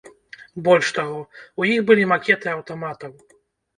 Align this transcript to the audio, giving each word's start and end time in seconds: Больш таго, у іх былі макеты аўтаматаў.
Больш 0.67 0.87
таго, 0.99 1.19
у 1.63 1.67
іх 1.73 1.79
былі 1.91 2.03
макеты 2.13 2.47
аўтаматаў. 2.57 3.11